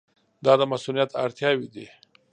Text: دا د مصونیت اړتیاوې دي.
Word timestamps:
دا 0.45 0.53
د 0.59 0.61
مصونیت 0.71 1.11
اړتیاوې 1.23 1.67
دي. 1.73 1.85